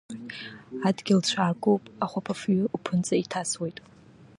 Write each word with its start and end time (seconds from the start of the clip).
Адгьыл 0.87 1.21
цәаакуп, 1.27 1.83
ахәаԥафҩы 2.03 2.61
уԥынҵа 2.75 3.15
иҭасуеит. 3.23 3.77